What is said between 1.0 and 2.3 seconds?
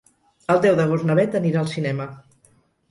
na Beth anirà al cinema.